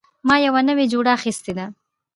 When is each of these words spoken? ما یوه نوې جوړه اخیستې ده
ما 0.27 0.35
یوه 0.47 0.61
نوې 0.69 0.85
جوړه 0.93 1.11
اخیستې 1.17 1.51
ده 1.57 1.65